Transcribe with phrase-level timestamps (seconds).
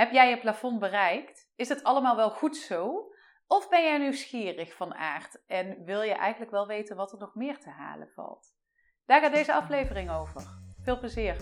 [0.00, 1.50] Heb jij je plafond bereikt?
[1.56, 3.12] Is het allemaal wel goed zo?
[3.46, 7.34] Of ben jij nieuwsgierig van aard en wil je eigenlijk wel weten wat er nog
[7.34, 8.54] meer te halen valt?
[9.06, 10.42] Daar gaat deze aflevering over.
[10.82, 11.36] Veel plezier!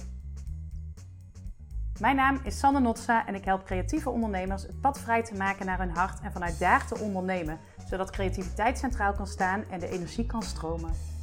[2.00, 5.66] Mijn naam is Sanne Notsa en ik help creatieve ondernemers het pad vrij te maken
[5.66, 9.88] naar hun hart en vanuit daar te ondernemen, zodat creativiteit centraal kan staan en de
[9.88, 11.18] energie kan stromen.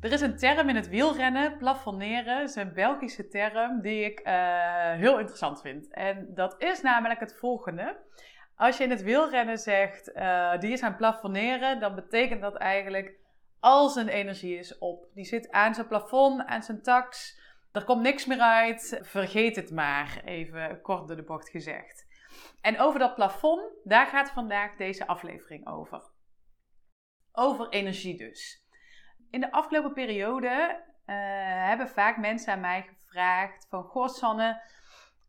[0.00, 4.92] Er is een term in het wielrennen, plafonneren, is een Belgische term die ik uh,
[4.92, 5.88] heel interessant vind.
[5.90, 7.96] En dat is namelijk het volgende.
[8.56, 13.18] Als je in het wielrennen zegt, uh, die is aan plafonneren, dan betekent dat eigenlijk
[13.60, 15.08] al zijn energie is op.
[15.14, 17.38] Die zit aan zijn plafond, aan zijn tax,
[17.72, 22.06] er komt niks meer uit, vergeet het maar, even kort door de bocht gezegd.
[22.60, 26.02] En over dat plafond, daar gaat vandaag deze aflevering over.
[27.32, 28.65] Over energie dus.
[29.30, 31.14] In de afgelopen periode uh,
[31.66, 33.82] hebben vaak mensen aan mij gevraagd van...
[33.82, 34.62] Goh Sanne,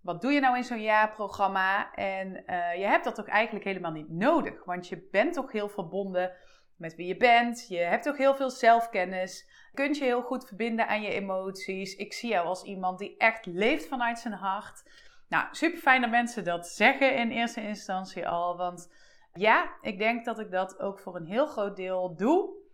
[0.01, 1.93] wat doe je nou in zo'n jaarprogramma?
[1.93, 4.65] En uh, je hebt dat toch eigenlijk helemaal niet nodig.
[4.65, 6.31] Want je bent toch heel verbonden
[6.75, 7.65] met wie je bent.
[7.67, 9.49] Je hebt toch heel veel zelfkennis.
[9.73, 11.95] Kunt je heel goed verbinden aan je emoties.
[11.95, 14.83] Ik zie jou als iemand die echt leeft vanuit zijn hart.
[15.29, 18.57] Nou, super fijn dat mensen dat zeggen in eerste instantie al.
[18.57, 18.93] Want
[19.33, 22.65] ja, ik denk dat ik dat ook voor een heel groot deel doe.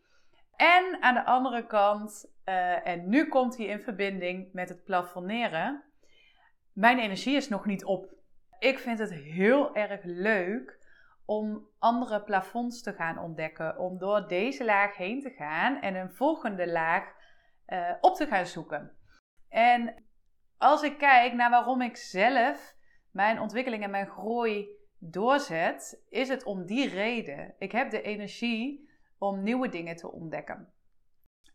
[0.55, 5.83] En aan de andere kant, uh, en nu komt hij in verbinding met het plafonneren.
[6.73, 8.13] Mijn energie is nog niet op.
[8.59, 10.79] Ik vind het heel erg leuk
[11.25, 13.79] om andere plafonds te gaan ontdekken.
[13.79, 17.03] Om door deze laag heen te gaan en een volgende laag
[17.67, 18.97] uh, op te gaan zoeken.
[19.49, 20.03] En
[20.57, 22.75] als ik kijk naar waarom ik zelf
[23.11, 24.67] mijn ontwikkeling en mijn groei
[24.99, 27.55] doorzet, is het om die reden.
[27.57, 28.89] Ik heb de energie
[29.23, 30.73] om nieuwe dingen te ontdekken.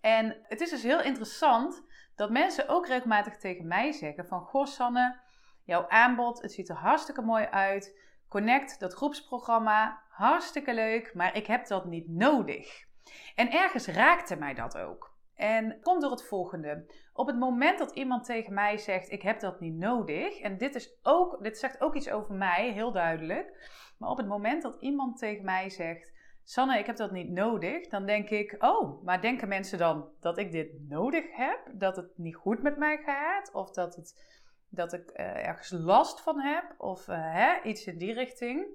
[0.00, 1.82] En het is dus heel interessant
[2.14, 4.40] dat mensen ook regelmatig tegen mij zeggen van...
[4.40, 5.20] Goh Sanne,
[5.64, 8.00] jouw aanbod, het ziet er hartstikke mooi uit.
[8.28, 12.86] Connect, dat groepsprogramma, hartstikke leuk, maar ik heb dat niet nodig.
[13.34, 15.16] En ergens raakte mij dat ook.
[15.34, 16.94] En komt door het volgende.
[17.12, 20.40] Op het moment dat iemand tegen mij zegt: Ik heb dat niet nodig.
[20.40, 23.72] En dit, is ook, dit zegt ook iets over mij, heel duidelijk.
[23.98, 26.17] Maar op het moment dat iemand tegen mij zegt:
[26.50, 27.88] Sanne, ik heb dat niet nodig.
[27.88, 31.70] Dan denk ik, oh, maar denken mensen dan dat ik dit nodig heb?
[31.72, 33.52] Dat het niet goed met mij gaat?
[33.52, 34.38] Of dat, het,
[34.68, 36.74] dat ik uh, ergens last van heb?
[36.78, 38.66] Of uh, hè, iets in die richting?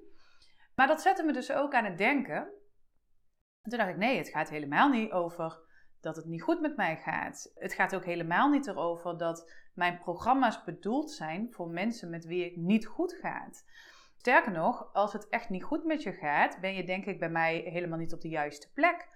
[0.74, 2.36] Maar dat zette me dus ook aan het denken.
[3.62, 5.58] En toen dacht ik, nee, het gaat helemaal niet over
[6.00, 7.52] dat het niet goed met mij gaat.
[7.54, 12.44] Het gaat ook helemaal niet erover dat mijn programma's bedoeld zijn voor mensen met wie
[12.44, 13.64] het niet goed gaat.
[14.24, 17.28] Sterker nog, als het echt niet goed met je gaat, ben je denk ik bij
[17.28, 19.08] mij helemaal niet op de juiste plek.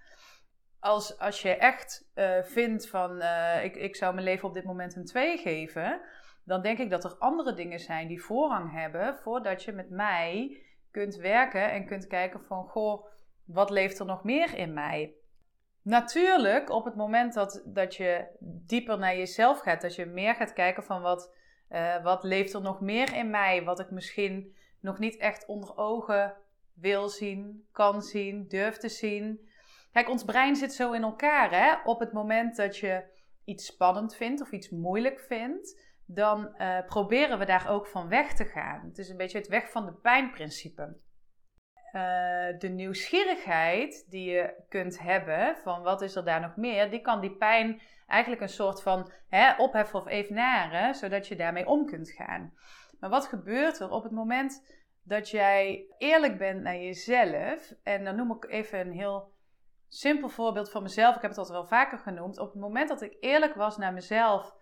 [0.79, 4.63] Als, als je echt uh, vindt van uh, ik, ik zou mijn leven op dit
[4.63, 6.01] moment een 2 geven,
[6.45, 10.61] dan denk ik dat er andere dingen zijn die voorrang hebben voordat je met mij
[10.91, 13.05] kunt werken en kunt kijken van goh,
[13.45, 15.13] wat leeft er nog meer in mij?
[15.81, 20.53] Natuurlijk, op het moment dat, dat je dieper naar jezelf gaat, dat je meer gaat
[20.53, 21.35] kijken van wat,
[21.69, 25.77] uh, wat leeft er nog meer in mij, wat ik misschien nog niet echt onder
[25.77, 26.35] ogen
[26.73, 29.49] wil zien, kan zien, durft te zien.
[29.91, 31.51] Kijk, ons brein zit zo in elkaar.
[31.51, 31.73] Hè?
[31.83, 33.03] Op het moment dat je
[33.45, 38.33] iets spannend vindt of iets moeilijk vindt, dan uh, proberen we daar ook van weg
[38.33, 38.85] te gaan.
[38.87, 40.97] Het is een beetje het weg van de pijnprincipe.
[41.93, 42.01] Uh,
[42.59, 47.21] de nieuwsgierigheid die je kunt hebben van wat is er daar nog meer, die kan
[47.21, 52.11] die pijn eigenlijk een soort van hè, opheffen of evenaren, zodat je daarmee om kunt
[52.11, 52.53] gaan.
[52.99, 54.63] Maar wat gebeurt er op het moment
[55.03, 57.73] dat jij eerlijk bent naar jezelf?
[57.83, 59.31] En dan noem ik even een heel
[59.87, 61.15] simpel voorbeeld van mezelf.
[61.15, 62.39] Ik heb het al wel vaker genoemd.
[62.39, 64.55] Op het moment dat ik eerlijk was naar mezelf,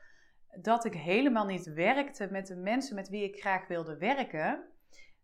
[0.61, 4.63] dat ik helemaal niet werkte met de mensen met wie ik graag wilde werken,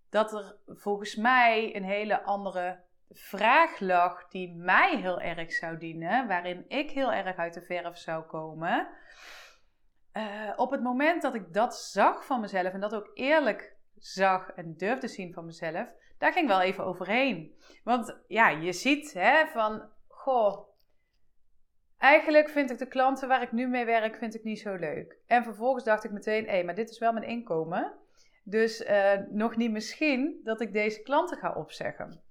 [0.10, 6.28] dat er volgens mij een hele andere vraag lag die mij heel erg zou dienen,
[6.28, 8.88] waarin ik heel erg uit de verf zou komen.
[10.14, 14.50] Uh, op het moment dat ik dat zag van mezelf en dat ook eerlijk zag
[14.50, 15.88] en durfde zien van mezelf,
[16.18, 17.56] daar ging wel even overheen.
[17.84, 20.70] Want ja, je ziet hè, van, goh,
[21.98, 25.18] eigenlijk vind ik de klanten waar ik nu mee werk, vind ik niet zo leuk.
[25.28, 27.94] En vervolgens dacht ik meteen, hé, maar dit is wel mijn inkomen.
[28.44, 32.24] Dus uh, nog niet misschien dat ik deze klanten ga opzeggen.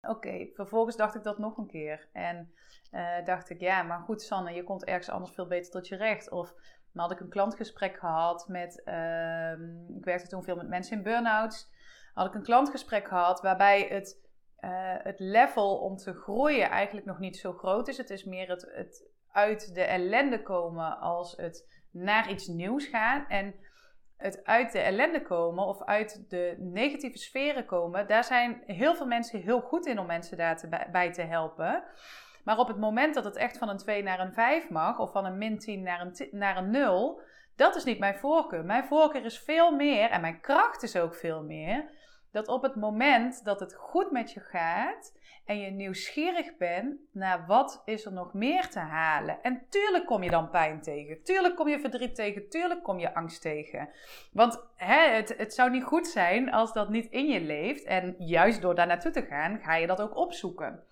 [0.00, 2.08] Oké, vervolgens dacht ik dat nog een keer.
[2.12, 2.52] En
[2.90, 5.96] uh, dacht ik, ja, maar goed, Sanne, je komt ergens anders veel beter tot je
[5.96, 6.30] recht.
[6.30, 6.54] Of
[6.96, 9.50] dan had ik een klantgesprek gehad met, uh,
[9.96, 11.70] ik werkte toen veel met mensen in burn-outs.
[12.14, 14.20] Had ik een klantgesprek gehad waarbij het,
[14.60, 17.96] uh, het level om te groeien eigenlijk nog niet zo groot is.
[17.96, 23.26] Het is meer het, het uit de ellende komen als het naar iets nieuws gaan.
[23.28, 23.54] En
[24.16, 29.06] het uit de ellende komen of uit de negatieve sferen komen, daar zijn heel veel
[29.06, 31.84] mensen heel goed in om mensen daarbij te helpen.
[32.46, 35.12] Maar op het moment dat het echt van een 2 naar een 5 mag, of
[35.12, 37.20] van een min 10 naar een, naar een 0,
[37.56, 38.64] dat is niet mijn voorkeur.
[38.64, 41.84] Mijn voorkeur is veel meer, en mijn kracht is ook veel meer,
[42.32, 47.46] dat op het moment dat het goed met je gaat en je nieuwsgierig bent naar
[47.46, 49.42] wat is er nog meer te halen.
[49.42, 53.14] En tuurlijk kom je dan pijn tegen, tuurlijk kom je verdriet tegen, tuurlijk kom je
[53.14, 53.88] angst tegen.
[54.32, 57.84] Want hè, het, het zou niet goed zijn als dat niet in je leeft.
[57.84, 60.84] En juist door daar naartoe te gaan, ga je dat ook opzoeken.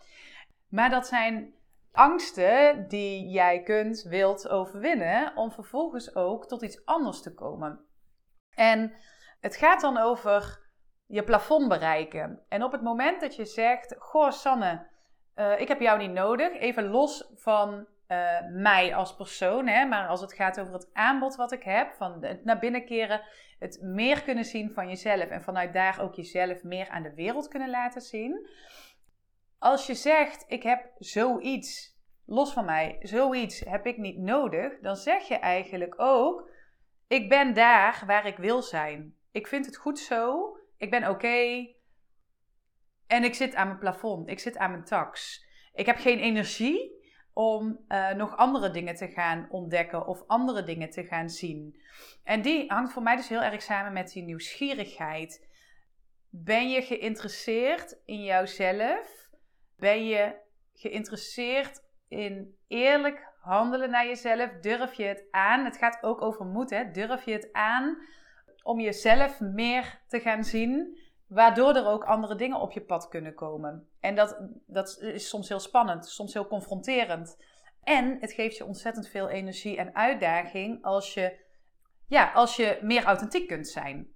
[0.75, 1.55] Maar dat zijn
[1.93, 7.81] angsten die jij kunt, wilt overwinnen om vervolgens ook tot iets anders te komen.
[8.55, 8.93] En
[9.41, 10.61] het gaat dan over
[11.07, 12.41] je plafond bereiken.
[12.49, 14.87] En op het moment dat je zegt: Goh, Sanne,
[15.37, 20.09] uh, ik heb jou niet nodig, even los van uh, mij als persoon, hè, maar
[20.09, 23.21] als het gaat over het aanbod wat ik heb, van het naar binnen keren,
[23.59, 27.49] het meer kunnen zien van jezelf en vanuit daar ook jezelf meer aan de wereld
[27.49, 28.49] kunnen laten zien.
[29.65, 34.97] Als je zegt: Ik heb zoiets, los van mij, zoiets heb ik niet nodig, dan
[34.97, 36.51] zeg je eigenlijk ook:
[37.09, 39.15] Ik ben daar waar ik wil zijn.
[39.31, 40.57] Ik vind het goed zo.
[40.77, 41.67] Ik ben oké.
[43.07, 44.29] En ik zit aan mijn plafond.
[44.29, 45.45] Ik zit aan mijn tax.
[45.75, 46.93] Ik heb geen energie
[47.33, 51.81] om uh, nog andere dingen te gaan ontdekken of andere dingen te gaan zien.
[52.25, 55.49] En die hangt voor mij dus heel erg samen met die nieuwsgierigheid.
[56.29, 59.24] Ben je geïnteresseerd in jouzelf?
[59.77, 60.35] Ben je
[60.75, 64.51] geïnteresseerd in eerlijk handelen naar jezelf?
[64.61, 65.65] Durf je het aan?
[65.65, 66.91] Het gaat ook over moed, hè?
[66.91, 67.99] Durf je het aan
[68.63, 73.35] om jezelf meer te gaan zien, waardoor er ook andere dingen op je pad kunnen
[73.35, 73.89] komen.
[74.01, 77.37] En dat, dat is soms heel spannend, soms heel confronterend.
[77.83, 81.41] En het geeft je ontzettend veel energie en uitdaging als je,
[82.09, 84.13] ja, als je meer authentiek kunt zijn.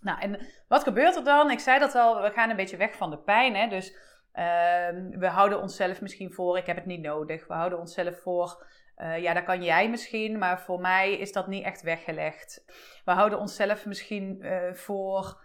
[0.00, 1.50] Nou, en wat gebeurt er dan?
[1.50, 3.54] Ik zei dat al, we gaan een beetje weg van de pijn.
[3.54, 3.68] Hè?
[3.68, 3.96] Dus
[4.34, 7.46] uh, we houden onszelf misschien voor, ik heb het niet nodig.
[7.46, 11.46] We houden onszelf voor, uh, ja, dat kan jij misschien, maar voor mij is dat
[11.46, 12.64] niet echt weggelegd.
[13.04, 15.40] We houden onszelf misschien uh, voor.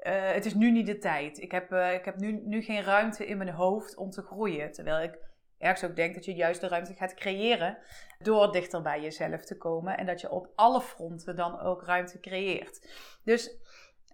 [0.00, 1.38] Uh, het is nu niet de tijd.
[1.38, 4.72] Ik heb, ik heb nu, nu geen ruimte in mijn hoofd om te groeien.
[4.72, 5.18] Terwijl ik
[5.58, 7.78] ergens ook denk dat je juist de ruimte gaat creëren
[8.18, 9.96] door dichter bij jezelf te komen.
[9.96, 12.88] En dat je op alle fronten dan ook ruimte creëert.
[13.24, 13.56] Dus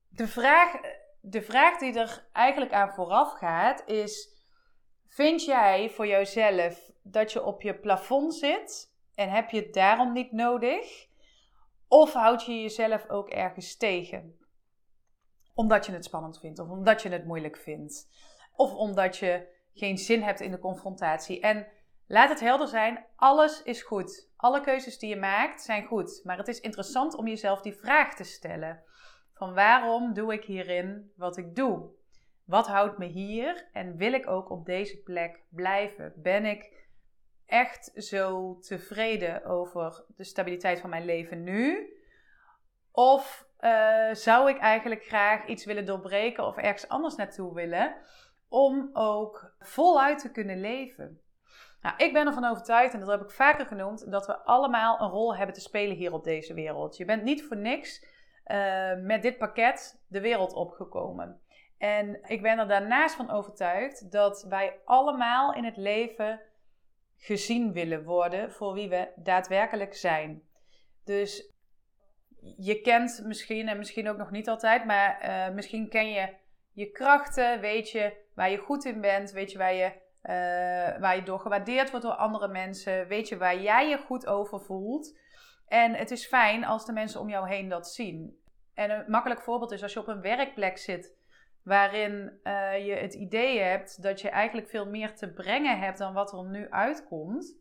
[0.09, 0.73] de vraag,
[1.26, 4.29] de vraag die er eigenlijk aan vooraf gaat is:
[5.06, 10.12] vind jij voor jezelf dat je op je plafond zit en heb je het daarom
[10.12, 11.06] niet nodig?
[11.88, 14.38] Of houd je jezelf ook ergens tegen?
[15.55, 18.09] Omdat je het spannend vindt, of omdat je het moeilijk vindt,
[18.56, 21.41] of omdat je geen zin hebt in de confrontatie.
[21.41, 21.67] En
[22.06, 24.31] laat het helder zijn: alles is goed.
[24.37, 26.20] Alle keuzes die je maakt zijn goed.
[26.25, 28.82] Maar het is interessant om jezelf die vraag te stellen:
[29.34, 31.90] van waarom doe ik hierin wat ik doe?
[32.44, 36.12] Wat houdt me hier en wil ik ook op deze plek blijven?
[36.16, 36.86] Ben ik
[37.46, 41.92] echt zo tevreden over de stabiliteit van mijn leven nu?
[42.92, 47.94] Of uh, zou ik eigenlijk graag iets willen doorbreken of ergens anders naartoe willen
[48.48, 51.20] om ook voluit te kunnen leven?
[51.82, 55.10] Nou, ik ben ervan overtuigd, en dat heb ik vaker genoemd, dat we allemaal een
[55.10, 56.96] rol hebben te spelen hier op deze wereld.
[56.96, 58.06] Je bent niet voor niks
[58.46, 61.41] uh, met dit pakket de wereld opgekomen.
[61.79, 66.41] En ik ben er daarnaast van overtuigd dat wij allemaal in het leven
[67.17, 70.43] gezien willen worden voor wie we daadwerkelijk zijn.
[71.05, 71.53] Dus
[72.56, 76.29] je kent misschien, en misschien ook nog niet altijd, maar uh, misschien ken je
[76.72, 81.17] je krachten, weet je waar je goed in bent, weet je waar je, uh, waar
[81.17, 85.19] je door gewaardeerd wordt door andere mensen, weet je waar jij je goed over voelt.
[85.74, 88.38] En het is fijn als de mensen om jou heen dat zien.
[88.74, 91.16] En een makkelijk voorbeeld is als je op een werkplek zit
[91.62, 96.12] waarin uh, je het idee hebt dat je eigenlijk veel meer te brengen hebt dan
[96.12, 97.56] wat er nu uitkomt.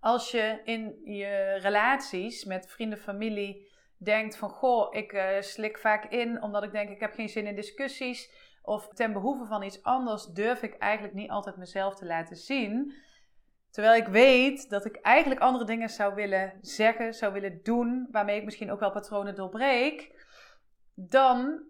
[0.00, 3.68] Als je in je relaties met vrienden, familie
[3.98, 7.46] denkt van goh, ik uh, slik vaak in omdat ik denk ik heb geen zin
[7.46, 8.30] in discussies
[8.62, 12.94] of ten behoeve van iets anders durf ik eigenlijk niet altijd mezelf te laten zien.
[13.74, 18.38] Terwijl ik weet dat ik eigenlijk andere dingen zou willen zeggen, zou willen doen, waarmee
[18.38, 20.26] ik misschien ook wel patronen doorbreek,
[20.94, 21.62] dan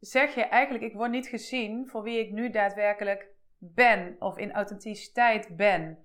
[0.00, 4.52] zeg je eigenlijk, ik word niet gezien voor wie ik nu daadwerkelijk ben of in
[4.52, 6.04] authenticiteit ben.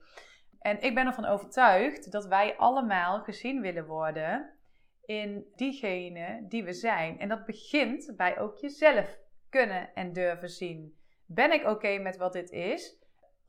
[0.60, 4.54] En ik ben ervan overtuigd dat wij allemaal gezien willen worden
[5.06, 7.20] in diegene die we zijn.
[7.20, 9.18] En dat begint bij ook jezelf
[9.50, 10.98] kunnen en durven zien.
[11.26, 13.00] Ben ik oké met wat dit is?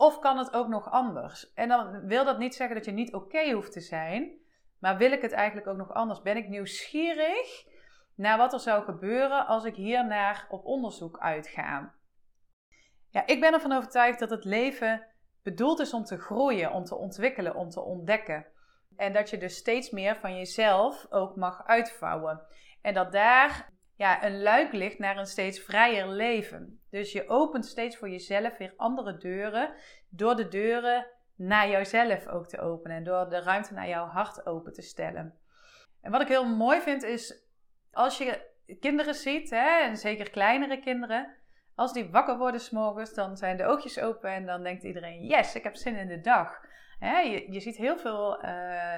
[0.01, 1.53] Of kan het ook nog anders?
[1.53, 4.31] En dan wil dat niet zeggen dat je niet oké hoeft te zijn,
[4.79, 6.23] maar wil ik het eigenlijk ook nog anders?
[6.23, 7.67] Ben ik nieuwsgierig
[8.15, 11.95] naar wat er zou gebeuren als ik hier naar op onderzoek uitga.
[13.11, 15.07] Ja, ik ben ervan overtuigd dat het leven
[15.43, 18.47] bedoeld is om te groeien, om te ontwikkelen, om te ontdekken.
[18.97, 22.47] En dat je dus steeds meer van jezelf ook mag uitvouwen.
[22.83, 26.81] En dat daar ja, een luik ligt naar een steeds vrijer leven.
[26.91, 29.75] Dus je opent steeds voor jezelf weer andere deuren.
[30.09, 32.97] Door de deuren naar jouzelf ook te openen.
[32.97, 35.39] En door de ruimte naar jouw hart open te stellen.
[36.01, 37.45] En wat ik heel mooi vind is
[37.93, 38.49] als je
[38.81, 41.35] kinderen ziet, hè, en zeker kleinere kinderen.
[41.75, 45.55] Als die wakker worden s'morgens, dan zijn de oogjes open en dan denkt iedereen: Yes,
[45.55, 46.61] ik heb zin in de dag.
[47.01, 48.51] Je, je, ziet heel veel uh,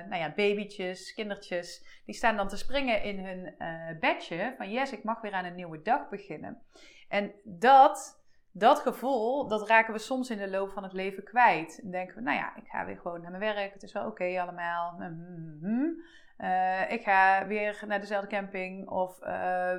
[0.08, 4.92] nou ja, babytjes, kindertjes, die staan dan te springen in hun uh, bedje van yes,
[4.92, 6.62] ik mag weer aan een nieuwe dag beginnen.
[7.08, 11.78] En dat, dat gevoel, dat raken we soms in de loop van het leven kwijt.
[11.82, 14.06] Dan denken we, nou ja, ik ga weer gewoon naar mijn werk, het is wel
[14.06, 15.00] oké allemaal.
[16.38, 19.18] Uh, ik ga weer naar dezelfde camping of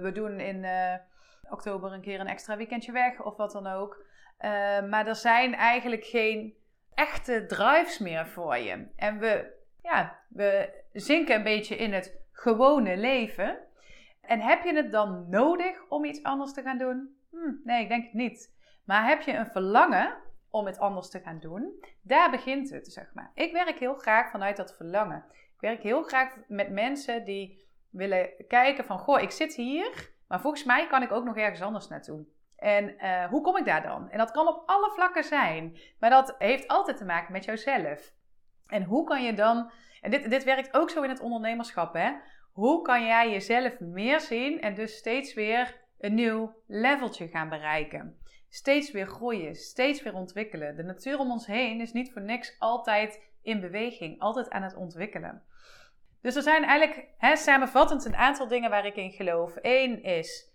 [0.01, 0.65] we doen in
[1.49, 4.05] oktober een keer een extra weekendje weg of wat dan ook.
[4.89, 6.55] Maar er zijn eigenlijk geen
[6.95, 8.87] echte drives meer voor je.
[8.95, 13.57] En we, ja, we zinken een beetje in het gewone leven.
[14.21, 17.17] En heb je het dan nodig om iets anders te gaan doen?
[17.29, 18.53] Hm, nee, ik denk het niet.
[18.85, 20.15] Maar heb je een verlangen
[20.49, 21.83] om het anders te gaan doen?
[22.01, 23.31] Daar begint het, zeg maar.
[23.33, 25.25] Ik werk heel graag vanuit dat verlangen.
[25.31, 30.41] Ik werk heel graag met mensen die willen kijken van, goh, ik zit hier maar
[30.41, 32.25] volgens mij kan ik ook nog ergens anders naartoe.
[32.63, 34.09] En uh, hoe kom ik daar dan?
[34.09, 35.77] En dat kan op alle vlakken zijn.
[35.99, 38.13] Maar dat heeft altijd te maken met jouzelf.
[38.67, 39.71] En hoe kan je dan.
[40.01, 42.11] En dit, dit werkt ook zo in het ondernemerschap, hè?
[42.51, 48.17] Hoe kan jij jezelf meer zien en dus steeds weer een nieuw leveltje gaan bereiken?
[48.49, 50.75] Steeds weer groeien, steeds weer ontwikkelen.
[50.75, 54.75] De natuur om ons heen is niet voor niks altijd in beweging, altijd aan het
[54.75, 55.43] ontwikkelen.
[56.21, 59.53] Dus er zijn eigenlijk hè, samenvattend een aantal dingen waar ik in geloof.
[59.61, 60.52] Eén is,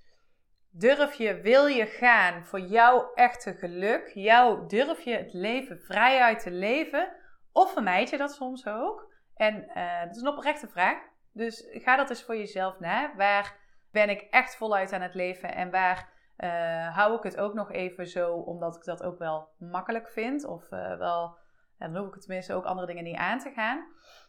[0.79, 4.11] durf je, wil je gaan voor jouw echte geluk?
[4.15, 7.13] Jouw, durf je het leven vrijuit te leven?
[7.53, 9.13] Of vermijd je dat soms ook?
[9.35, 10.99] En uh, dat is een oprechte vraag.
[11.33, 13.15] Dus ga dat eens voor jezelf na.
[13.17, 13.57] Waar
[13.91, 16.09] ben ik echt voluit aan het leven en waar
[16.39, 20.45] uh, hou ik het ook nog even zo, omdat ik dat ook wel makkelijk vind?
[20.45, 21.39] Of uh, wel,
[21.79, 23.87] dan hoef ik het tenminste ook andere dingen niet aan te gaan.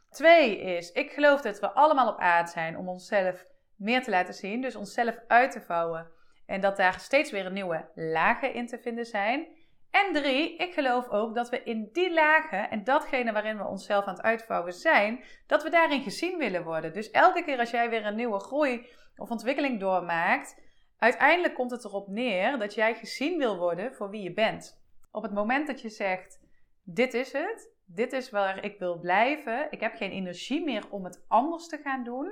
[0.09, 4.33] Twee is, ik geloof dat we allemaal op aard zijn om onszelf meer te laten
[4.33, 6.17] zien, dus onszelf uit te vouwen.
[6.49, 9.47] En dat daar steeds weer nieuwe lagen in te vinden zijn.
[9.91, 14.05] En drie, ik geloof ook dat we in die lagen en datgene waarin we onszelf
[14.05, 16.93] aan het uitvouwen zijn, dat we daarin gezien willen worden.
[16.93, 20.61] Dus elke keer als jij weer een nieuwe groei of ontwikkeling doormaakt,
[20.97, 24.81] uiteindelijk komt het erop neer dat jij gezien wil worden voor wie je bent.
[25.11, 26.39] Op het moment dat je zegt:
[26.83, 29.67] Dit is het, dit is waar ik wil blijven.
[29.69, 32.31] Ik heb geen energie meer om het anders te gaan doen.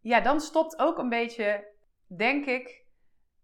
[0.00, 1.78] Ja, dan stopt ook een beetje,
[2.16, 2.84] denk ik,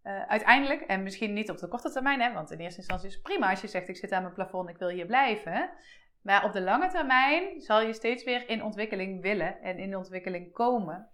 [0.03, 3.15] uh, uiteindelijk, en misschien niet op de korte termijn, hè, want in eerste instantie is
[3.15, 5.71] het prima als je zegt: Ik zit aan mijn plafond, ik wil hier blijven.
[6.23, 10.53] Maar op de lange termijn zal je steeds weer in ontwikkeling willen en in ontwikkeling
[10.53, 11.11] komen,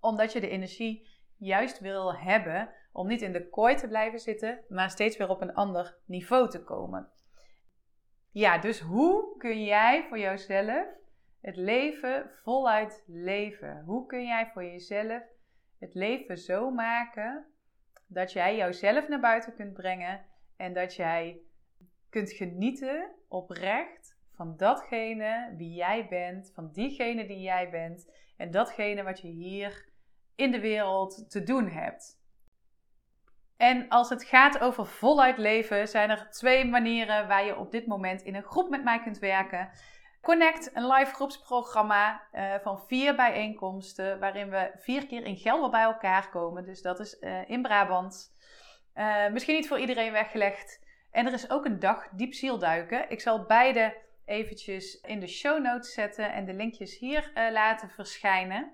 [0.00, 4.64] omdat je de energie juist wil hebben om niet in de kooi te blijven zitten,
[4.68, 7.08] maar steeds weer op een ander niveau te komen.
[8.30, 10.86] Ja, dus hoe kun jij voor jezelf
[11.40, 13.82] het leven voluit leven?
[13.84, 15.22] Hoe kun jij voor jezelf
[15.80, 17.46] het leven zo maken
[18.06, 20.24] dat jij jouzelf naar buiten kunt brengen
[20.56, 21.40] en dat jij
[22.08, 29.02] kunt genieten oprecht van datgene wie jij bent, van diegene die jij bent en datgene
[29.02, 29.88] wat je hier
[30.34, 32.18] in de wereld te doen hebt.
[33.56, 37.86] En als het gaat over voluit leven, zijn er twee manieren waar je op dit
[37.86, 39.70] moment in een groep met mij kunt werken.
[40.20, 45.82] Connect, een live groepsprogramma uh, van vier bijeenkomsten, waarin we vier keer in Gelder bij
[45.82, 46.64] elkaar komen.
[46.64, 48.34] Dus dat is uh, in Brabant.
[48.94, 50.84] Uh, misschien niet voor iedereen weggelegd.
[51.10, 53.10] En er is ook een dag diep zielduiken.
[53.10, 58.72] Ik zal beide eventjes in de show notes zetten en de linkjes hier laten verschijnen.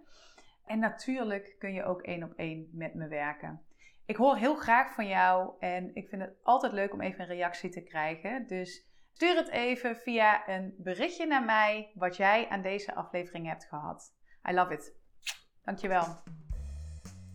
[0.67, 3.63] En natuurlijk kun je ook één op één met me werken.
[4.07, 7.27] Ik hoor heel graag van jou en ik vind het altijd leuk om even een
[7.27, 8.47] reactie te krijgen.
[8.47, 13.65] Dus stuur het even via een berichtje naar mij wat jij aan deze aflevering hebt
[13.65, 14.15] gehad.
[14.51, 14.93] I love it.
[15.63, 16.05] Dankjewel.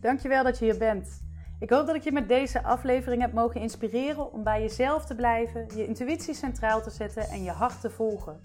[0.00, 1.24] Dankjewel dat je hier bent.
[1.60, 5.14] Ik hoop dat ik je met deze aflevering heb mogen inspireren om bij jezelf te
[5.14, 8.40] blijven, je intuïtie centraal te zetten en je hart te volgen.